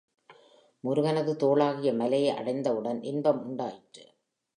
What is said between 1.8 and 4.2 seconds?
மலையை அடைந்தவுடன் இன்பம் உண்டாயிற்று.